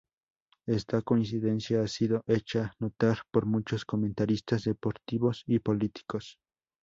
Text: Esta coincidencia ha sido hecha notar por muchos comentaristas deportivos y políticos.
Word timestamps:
Esta 0.65 1.03
coincidencia 1.03 1.83
ha 1.83 1.87
sido 1.87 2.23
hecha 2.25 2.73
notar 2.79 3.19
por 3.31 3.45
muchos 3.45 3.85
comentaristas 3.85 4.63
deportivos 4.63 5.43
y 5.45 5.59
políticos. 5.59 6.39